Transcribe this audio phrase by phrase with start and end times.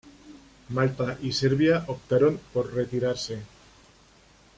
[0.69, 3.37] Malta y Serbia optaron por retirarse.